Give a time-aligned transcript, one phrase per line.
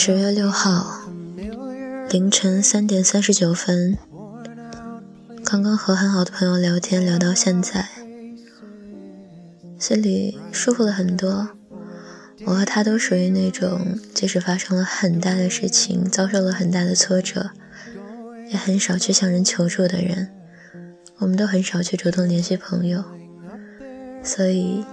[0.00, 1.02] 十月六号
[2.08, 3.98] 凌晨三点三十九分，
[5.44, 7.88] 刚刚和很好的朋友聊天聊到现在，
[9.76, 11.48] 心里舒服了很多。
[12.46, 17.50] 我和他都属于那种，即使发生了很大的事情，遭受了很大的挫折，
[18.50, 20.28] 也很少去向人求助的人。
[21.18, 23.02] 我们都很少去主动联系朋友，
[24.22, 24.84] 所以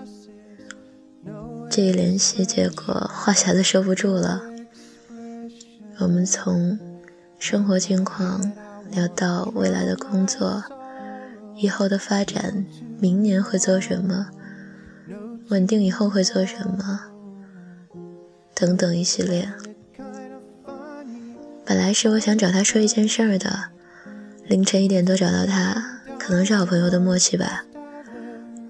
[1.69, 4.54] 这一联系，结果话匣子收不住了。
[5.99, 6.77] 我们从
[7.39, 8.41] 生活近况
[8.91, 10.63] 聊到未来的工作，
[11.55, 12.65] 以后的发展，
[12.99, 14.27] 明年会做什么，
[15.49, 17.01] 稳定以后会做什么，
[18.53, 19.49] 等等一系列。
[21.65, 23.69] 本来是我想找他说一件事儿的，
[24.47, 25.93] 凌晨一点多找到他。
[26.19, 27.65] 可能是好朋友的默契吧，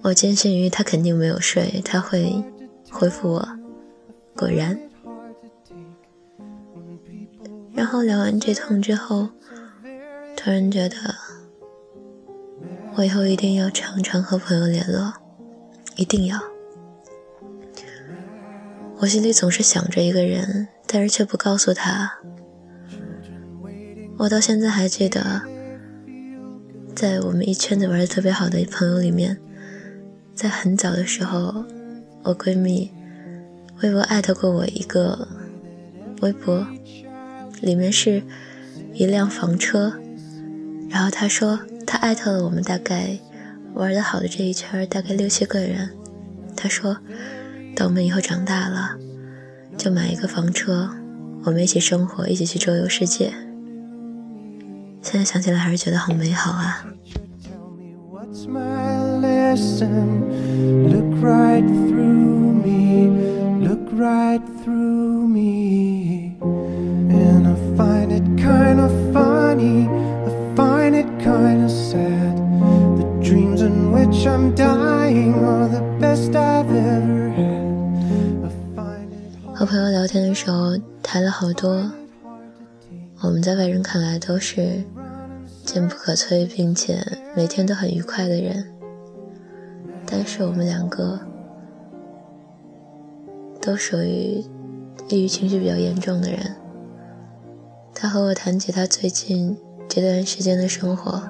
[0.01, 2.43] 我坚信于他肯定没有睡，他会
[2.91, 3.49] 回复我。
[4.35, 4.77] 果然，
[7.75, 9.29] 然后聊完这通之后，
[10.35, 10.95] 突然觉得
[12.95, 15.13] 我以后一定要常常和朋友联络，
[15.95, 16.39] 一定要。
[18.99, 22.19] 我心里总是想着一个人，但是却不告诉他。
[24.17, 25.41] 我到现在还记得。
[26.95, 29.37] 在我们一圈子玩的特别好的朋友里面，
[30.33, 31.65] 在很早的时候，
[32.23, 32.89] 我闺蜜
[33.83, 35.27] 微博艾特过我一个
[36.21, 36.65] 微博，
[37.65, 38.21] 里面是
[38.93, 39.93] 一辆房车，
[40.87, 43.17] 然后他说他艾特了我们大概
[43.73, 45.89] 玩的好的这一圈大概六七个人，
[46.55, 46.95] 他说
[47.75, 48.95] 等我们以后长大了，
[49.77, 50.91] 就买一个房车，
[51.43, 53.33] 我们一起生活，一起去周游世界。
[55.01, 56.85] 现在想起来还是觉得好美好啊。
[79.53, 81.91] 和朋友聊天的时候谈了好多。
[83.21, 84.83] 我们在外人看来都是
[85.63, 88.65] 坚不可摧，并且每天都很愉快的人，
[90.07, 91.19] 但是我们两个
[93.61, 94.43] 都属于
[95.07, 96.39] 抑郁情绪比较严重的人。
[97.93, 99.55] 他和我谈起他最近
[99.87, 101.21] 这段时间的生活，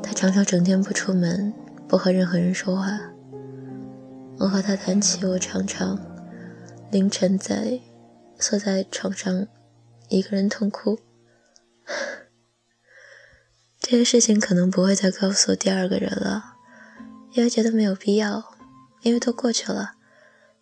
[0.00, 1.52] 他常常整天不出门，
[1.92, 2.98] 不和任何人说话。
[4.38, 6.00] 我和他谈起我常常
[6.90, 7.78] 凌晨在
[8.38, 9.46] 缩在床上。
[10.08, 11.00] 一个人痛哭，
[13.78, 16.56] 这些事情可能不会再告诉第二个人了，
[17.32, 18.54] 因为觉得没有必要，
[19.02, 19.92] 因为都过去了，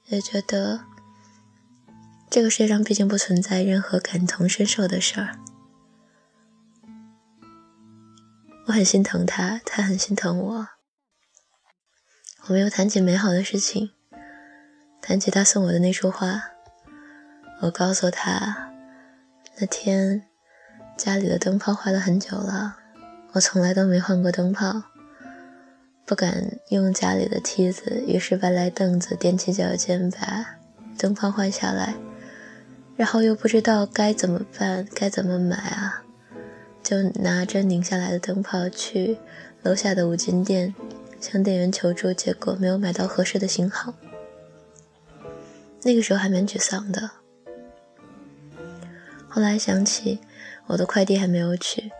[0.06, 0.80] 也觉得
[2.28, 5.38] 这个世界上毕竟不存在任何感同身受的事儿。
[8.66, 10.68] 我很心疼他，他很心疼我。
[12.46, 13.90] 我们又谈起美好的事情，
[15.00, 16.42] 谈起他送我的那束花，
[17.60, 18.72] 我告诉他。
[19.58, 20.22] 那天
[20.96, 22.76] 家里的灯泡坏了很久了，
[23.32, 24.82] 我从来都没换过灯泡，
[26.06, 30.58] 不敢用家里的梯子，于是搬来凳子，踮起脚尖把
[30.98, 31.94] 灯泡换下来，
[32.96, 36.02] 然后又不知道该怎么办，该怎么买啊，
[36.82, 39.18] 就拿着拧下来的灯泡去
[39.62, 40.74] 楼下的五金店
[41.20, 43.94] 向店员求助，结果没有买到合适的型号，
[45.82, 47.10] 那个时候还蛮沮丧的。
[49.28, 50.18] 后来想起
[50.66, 51.92] 我的快递还没有取，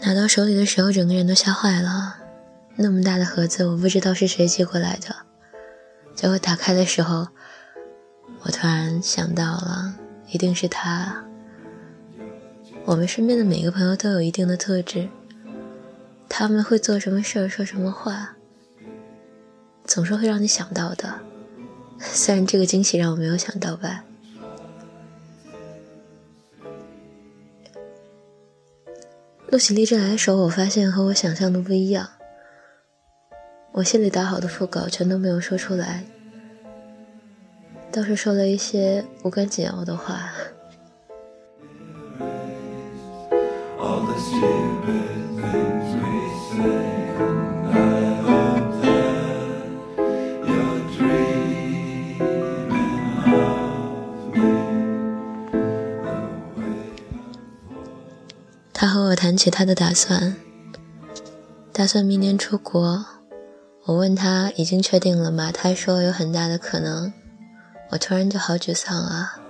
[0.00, 2.16] 拿到手里的时候，整个人都吓坏了。
[2.76, 5.14] 那么大的盒子，我不知道是谁寄过来的。
[6.16, 7.28] 结果打开的时候，
[8.42, 9.94] 我突然想到了，
[10.28, 11.24] 一定是他。
[12.84, 15.08] 我们身边的每个朋友都有一定的特质，
[16.28, 18.36] 他们会做什么事儿、说什么话，
[19.84, 21.20] 总是会让你想到的。
[22.00, 24.04] 虽然这个惊喜让我没有想到吧。
[29.48, 32.08] 录起励志来的时候，我发现和我想象的不一样。
[33.72, 36.04] 我心里打好的副稿全都没有说出来，
[37.92, 40.32] 倒是说了一些无关紧要的话。
[59.24, 60.36] 谈起他的打算，
[61.72, 63.06] 打算明年出国。
[63.86, 65.50] 我问他已经确定了吗？
[65.50, 67.10] 他说有很大的可能。
[67.88, 69.40] 我突然就好沮丧啊！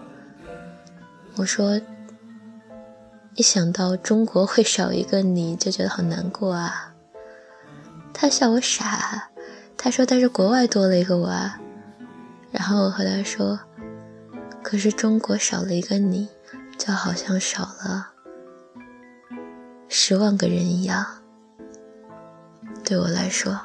[1.35, 1.81] 我说，
[3.35, 6.94] 一想到中国会少一个你，就觉得好难过啊。
[8.12, 9.31] 他笑我傻，
[9.77, 11.59] 他说但是国外多了一个我啊。
[12.53, 13.59] 然后我和他说，
[14.62, 16.29] 可是中国少了一个你，
[16.79, 18.12] 就好像少了
[19.96, 21.06] 十万个人一样，
[22.82, 23.61] 对我来说。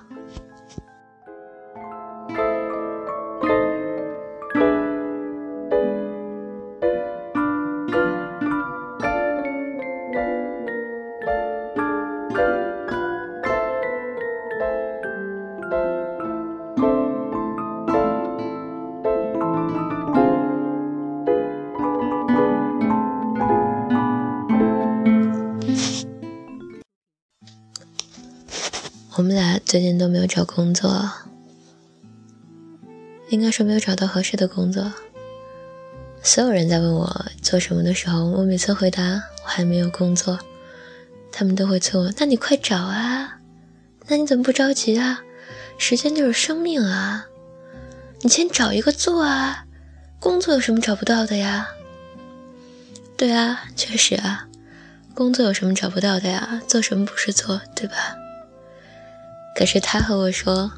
[29.70, 31.12] 最近都没有找工作，
[33.30, 34.92] 应该说没有找到合适的工作。
[36.24, 39.04] 所有人在问我做什么的时候，我每次回答
[39.44, 40.40] 我还没有工作，
[41.32, 43.38] 他们都会催我：“那你快找啊！
[44.08, 45.22] 那你怎么不着急啊？
[45.78, 47.28] 时间就是生命啊！
[48.22, 49.68] 你先找一个做啊！
[50.20, 51.68] 工作有什么找不到的呀？
[53.16, 54.48] 对啊，确实啊，
[55.14, 56.60] 工作有什么找不到的呀？
[56.68, 58.16] 做什么不是做，对吧？”
[59.60, 60.72] 可是他和我说，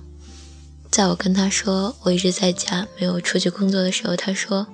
[0.90, 4.66] 在我跟他说我一直在家没有出去工作的时候，他说：“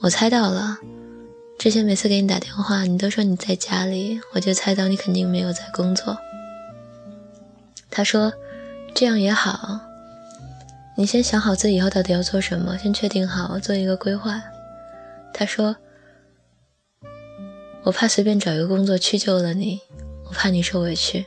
[0.00, 0.76] 我猜到了，
[1.58, 6.18] 之前每次给你打电话，你都说你在家里，我就猜到你肯定没有在工作。”
[7.90, 8.34] 他说
[8.94, 9.80] ：“这样也好，
[10.98, 14.42] 你先想好自己以后到底要做什么，先确定好，做一个规划。”
[15.32, 15.74] 他说
[17.84, 19.80] ：“我怕随便找一个工作屈就了你，
[20.26, 21.24] 我怕你受委屈。”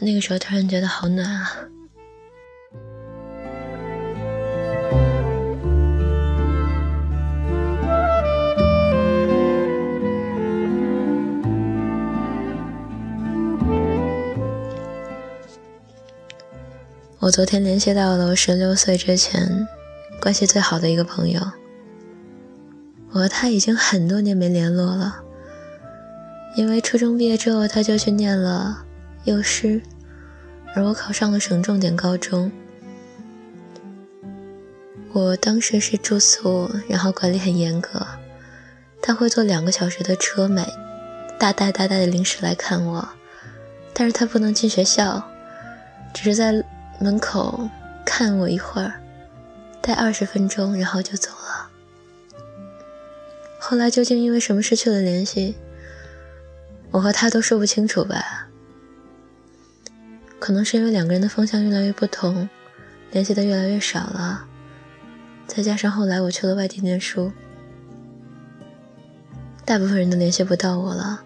[0.00, 1.52] 那个时候突然觉得好暖啊！
[17.18, 19.66] 我昨天联系到了我十六岁之前
[20.20, 21.40] 关系最好的一个朋友，
[23.10, 25.24] 我和他已经很多年没联络了，
[26.54, 28.85] 因为初中毕业之后他就去念了。
[29.26, 29.82] 幼师，
[30.72, 32.52] 而我考上了省重点高中。
[35.12, 38.06] 我当时是住宿，然后管理很严格。
[39.02, 40.68] 他会坐两个小时的车买
[41.40, 43.08] 大袋大袋的零食来看我，
[43.92, 45.28] 但是他不能进学校，
[46.14, 46.64] 只是在
[47.00, 47.68] 门口
[48.04, 48.94] 看我一会儿，
[49.82, 51.68] 待二十分钟，然后就走了。
[53.58, 55.56] 后来究竟因为什么失去了联系，
[56.92, 58.45] 我和他都说不清楚吧。
[60.46, 62.48] 可能是因为两个人的方向越来越不同，
[63.10, 64.46] 联系的越来越少了。
[65.44, 67.32] 再加上后来我去了外地念书，
[69.64, 71.24] 大部分人都联系不到我了。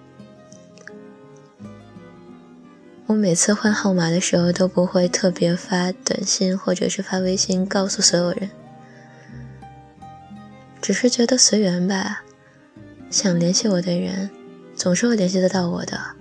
[3.05, 8.49] 我每次换号码的时候都不会特别发短信或者是发微信告诉所有人，
[10.81, 12.22] 只是觉得随缘吧。
[13.11, 14.31] 想联系我的人，
[14.74, 16.19] 总是会联系得到我的。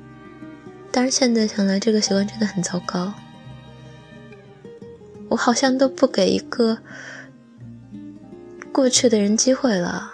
[0.92, 3.14] 但是现在想来，这个习惯真的很糟糕。
[5.30, 6.80] 我好像都不给一个
[8.72, 10.12] 过去的人机会了。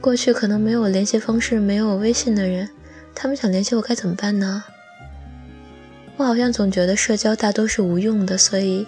[0.00, 2.68] 过去可能没有联系方式、没有微信的人，
[3.14, 4.64] 他们想联系我该怎么办呢？
[6.16, 8.86] 我好像总觉得社交大多是无用的，所以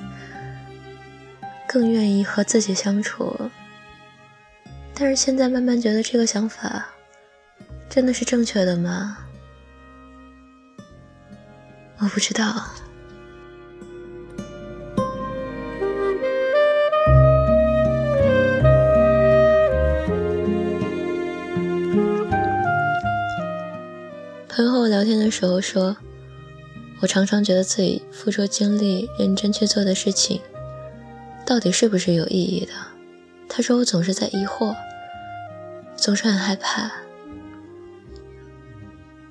[1.67, 3.51] 更愿意和自己相处。
[4.95, 6.87] 但是现在慢慢觉得这个想法
[7.89, 9.19] 真的是正确的吗？
[11.99, 12.45] 我不知道。
[24.49, 25.97] 朋友和我聊天的时候说，
[27.01, 30.41] 我常常觉得自己付出精力、认真去做的事情，
[31.45, 32.73] 到底是不是有意义的？
[33.49, 34.75] 他说我总是在疑惑，
[35.95, 36.91] 总是很害怕。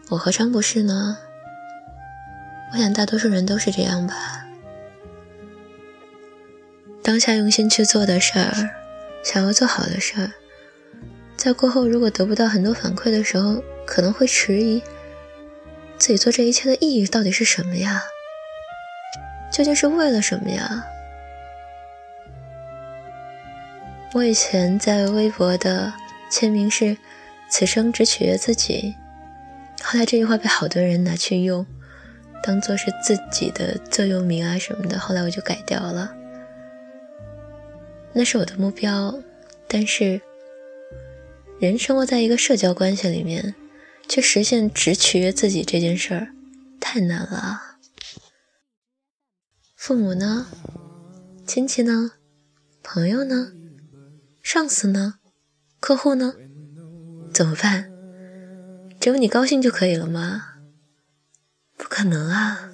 [0.09, 1.17] 我何尝不是呢？
[2.75, 4.45] 我想大多数人都是这样吧。
[7.01, 8.51] 当下用心去做的事儿，
[9.23, 10.33] 想要做好的事儿，
[11.37, 14.83] 在过后如果得不到很多反馈的时候，可能会迟疑
[15.97, 18.03] 自己做这一切的意义到底是什么呀？
[19.53, 20.85] 究竟是为了什么呀？
[24.11, 25.93] 我以前在微博的
[26.29, 26.97] 签名是
[27.47, 28.95] “此生只取悦自己”，
[29.81, 31.65] 后来这句话被好多人拿去用。
[32.45, 36.15] 当做是自己的座右铭啊什么的，后来我就改掉了。
[38.13, 39.19] 那是我的目标，
[39.67, 40.21] 但是，
[41.59, 43.55] 人生活在一个社交关系里面，
[44.07, 46.27] 去实现只取悦自己这件事儿，
[46.79, 47.79] 太难了。
[49.75, 50.45] 父母呢？
[51.47, 52.11] 亲戚呢？
[52.83, 53.53] 朋友呢？
[54.43, 55.15] 上司呢？
[55.79, 56.35] 客户呢？
[57.33, 57.91] 怎么办？
[58.99, 60.54] 只有你高兴就可以了吗？
[61.94, 62.70] 不可能啊！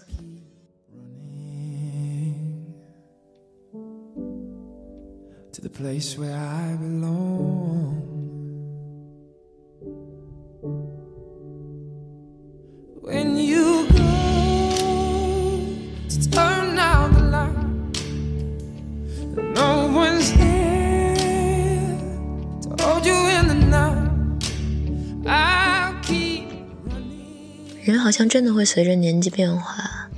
[27.91, 30.09] 人好像真的会随着年纪变化，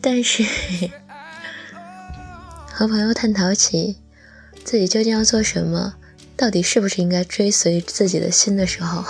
[0.00, 0.44] 但是
[2.72, 3.98] 和朋友探讨起
[4.64, 5.96] 自己究竟要做什么，
[6.36, 9.04] 到底是不是应该追随自己的心的时候，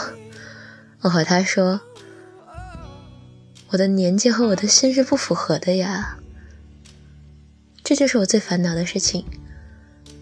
[1.03, 1.81] 我和他说
[3.71, 6.17] ：“我的年纪和我的心是不符合的呀。”
[7.85, 9.25] 这就是我最烦恼的事情。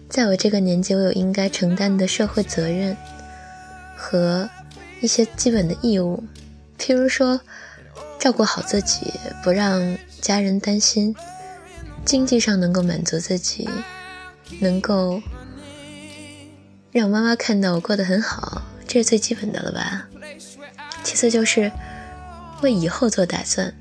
[0.09, 2.97] 在我这个年纪，我有应该承担的社会责任
[3.95, 4.49] 和
[5.01, 6.23] 一些基本的义务。
[6.79, 7.41] 譬如说，
[8.17, 9.11] 照顾好自己，
[9.43, 11.13] 不让家人担心；
[12.05, 13.69] 经济上能够满足自己，
[14.59, 15.21] 能够
[16.91, 20.07] 让妈妈看到我过得很好，这是最基本的了吧？
[21.03, 21.71] 其次就是
[22.61, 23.75] 为以后做打算，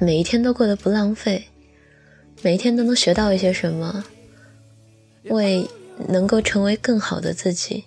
[0.00, 1.48] 每一天都过得不浪费，
[2.42, 4.04] 每一天都能学到一些什么，
[5.24, 5.70] 为
[6.08, 7.84] 能够成为更好的自己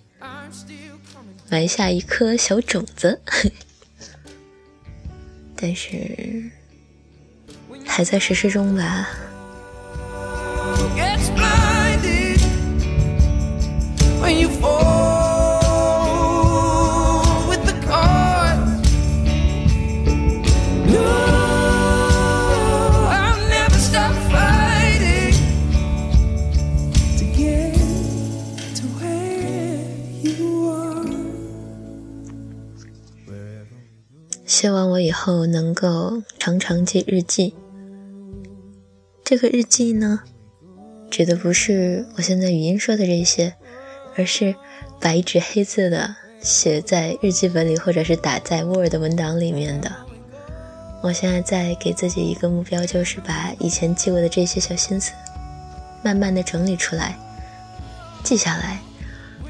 [1.48, 3.20] 埋下一颗小种子。
[5.60, 6.50] 但是
[7.84, 9.08] 还在实施中吧。
[35.10, 37.52] 以后能够常常记日记。
[39.24, 40.20] 这个日记呢，
[41.10, 43.54] 指的不是我现在语音说的这些，
[44.14, 44.54] 而是
[45.00, 49.90] 白纸黑字的写在日记本里，或者是打在 Word 文档里面的。
[51.02, 55.10] 我现在在给自己一个目标，就是把以前记过的这些小心思，
[56.04, 57.18] 慢慢的整理出来，
[58.22, 58.78] 记下来，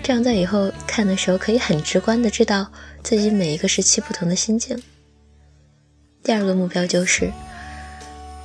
[0.03, 2.67] 这样在以后看的时候，可以很直观的知道
[3.03, 4.83] 自己每一个时期不同的心境。
[6.23, 7.33] 第二个目标就是，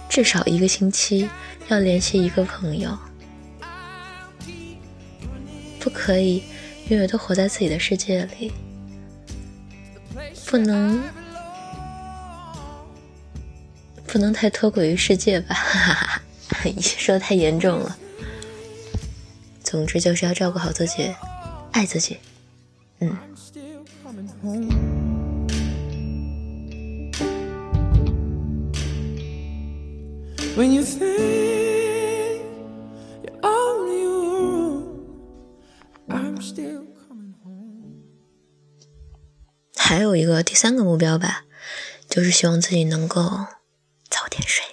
[0.10, 1.30] 至少一个星期
[1.68, 2.98] 要联系一个朋友，
[5.80, 6.44] 不可以
[6.90, 8.52] 永远都活在自己的世界里，
[10.46, 11.04] 不能
[14.08, 16.22] 不能太脱轨于世界吧，哈哈哈，
[16.80, 17.98] 说太严重了。
[19.64, 21.14] 总之就是要照顾好自己，
[21.72, 22.18] 爱自己，
[23.00, 23.18] 嗯。
[30.56, 32.42] When you think
[33.24, 35.06] you're on your own,
[36.10, 38.04] I'm still coming home.
[39.76, 41.46] 还有一个第三个目标吧，
[42.10, 43.22] 就是希望自己能够
[44.10, 44.65] 早点睡。